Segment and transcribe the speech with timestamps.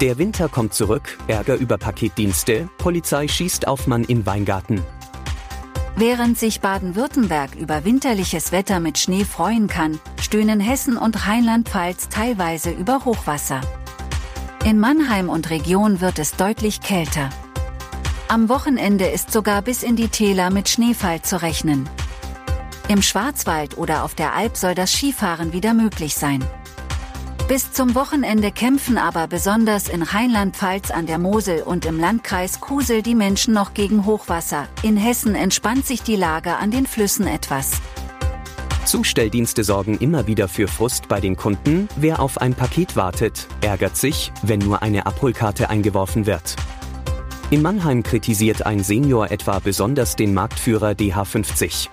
[0.00, 4.80] Der Winter kommt zurück, Ärger über Paketdienste, Polizei schießt auf Mann in Weingarten.
[5.96, 12.70] Während sich Baden-Württemberg über winterliches Wetter mit Schnee freuen kann, stöhnen Hessen und Rheinland-Pfalz teilweise
[12.70, 13.60] über Hochwasser.
[14.64, 17.30] In Mannheim und Region wird es deutlich kälter.
[18.28, 21.90] Am Wochenende ist sogar bis in die Täler mit Schneefall zu rechnen.
[22.86, 26.44] Im Schwarzwald oder auf der Alp soll das Skifahren wieder möglich sein.
[27.48, 33.00] Bis zum Wochenende kämpfen aber besonders in Rheinland-Pfalz an der Mosel und im Landkreis Kusel
[33.00, 34.68] die Menschen noch gegen Hochwasser.
[34.82, 37.80] In Hessen entspannt sich die Lage an den Flüssen etwas.
[38.84, 41.88] Zustelldienste sorgen immer wieder für Frust bei den Kunden.
[41.96, 46.54] Wer auf ein Paket wartet, ärgert sich, wenn nur eine Abholkarte eingeworfen wird.
[47.48, 51.88] In Mannheim kritisiert ein Senior etwa besonders den Marktführer DH50.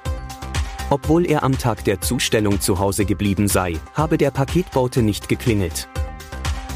[0.90, 5.90] Obwohl er am Tag der Zustellung zu Hause geblieben sei, habe der Paketbote nicht geklingelt.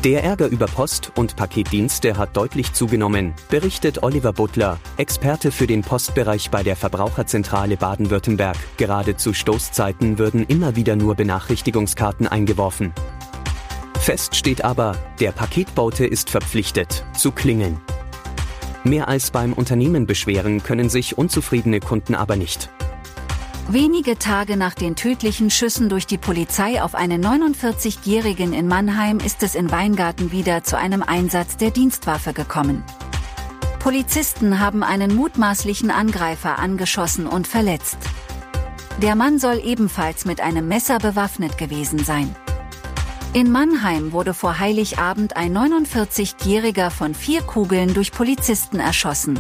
[0.03, 5.81] Der Ärger über Post- und Paketdienste hat deutlich zugenommen, berichtet Oliver Butler, Experte für den
[5.81, 8.55] Postbereich bei der Verbraucherzentrale Baden-Württemberg.
[8.77, 12.93] Gerade zu Stoßzeiten würden immer wieder nur Benachrichtigungskarten eingeworfen.
[13.99, 17.81] Fest steht aber, der Paketbote ist verpflichtet, zu klingeln.
[18.85, 22.69] Mehr als beim Unternehmen beschweren können sich unzufriedene Kunden aber nicht.
[23.71, 29.43] Wenige Tage nach den tödlichen Schüssen durch die Polizei auf einen 49-Jährigen in Mannheim ist
[29.43, 32.83] es in Weingarten wieder zu einem Einsatz der Dienstwaffe gekommen.
[33.77, 37.99] Polizisten haben einen mutmaßlichen Angreifer angeschossen und verletzt.
[39.03, 42.35] Der Mann soll ebenfalls mit einem Messer bewaffnet gewesen sein.
[43.33, 49.39] In Mannheim wurde vor Heiligabend ein 49-Jähriger von vier Kugeln durch Polizisten erschossen.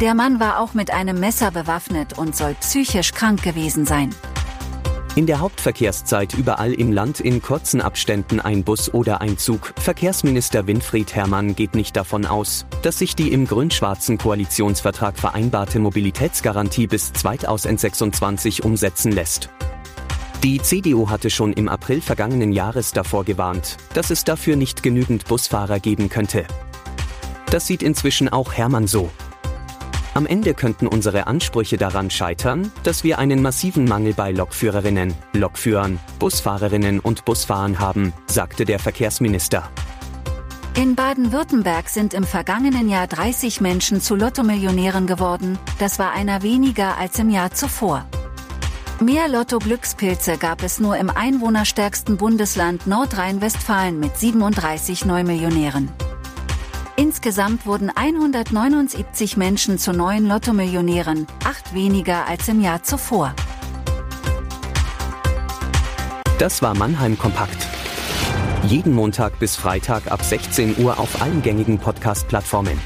[0.00, 4.14] Der Mann war auch mit einem Messer bewaffnet und soll psychisch krank gewesen sein.
[5.16, 9.74] In der Hauptverkehrszeit überall im Land in kurzen Abständen ein Bus oder ein Zug.
[9.80, 16.86] Verkehrsminister Winfried Herrmann geht nicht davon aus, dass sich die im grün-schwarzen Koalitionsvertrag vereinbarte Mobilitätsgarantie
[16.86, 19.48] bis 2026 umsetzen lässt.
[20.44, 25.24] Die CDU hatte schon im April vergangenen Jahres davor gewarnt, dass es dafür nicht genügend
[25.24, 26.46] Busfahrer geben könnte.
[27.50, 29.10] Das sieht inzwischen auch Herrmann so.
[30.18, 36.00] Am Ende könnten unsere Ansprüche daran scheitern, dass wir einen massiven Mangel bei Lokführerinnen, Lokführern,
[36.18, 39.70] Busfahrerinnen und Busfahrern haben, sagte der Verkehrsminister.
[40.76, 46.98] In Baden-Württemberg sind im vergangenen Jahr 30 Menschen zu Lottomillionären geworden, das war einer weniger
[46.98, 48.04] als im Jahr zuvor.
[48.98, 55.90] Mehr Lotto-Glückspilze gab es nur im einwohnerstärksten Bundesland Nordrhein-Westfalen mit 37 Neumillionären.
[56.98, 63.36] Insgesamt wurden 179 Menschen zu neuen Lottomillionären, acht weniger als im Jahr zuvor.
[66.40, 67.68] Das war Mannheim Kompakt.
[68.64, 72.80] Jeden Montag bis Freitag ab 16 Uhr auf allen gängigen Podcast-Plattformen.